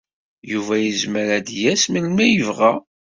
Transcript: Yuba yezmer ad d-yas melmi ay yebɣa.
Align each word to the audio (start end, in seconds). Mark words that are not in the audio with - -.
Yuba 0.51 0.75
yezmer 0.79 1.27
ad 1.37 1.43
d-yas 1.47 1.83
melmi 1.91 2.21
ay 2.23 2.31
yebɣa. 2.37 2.73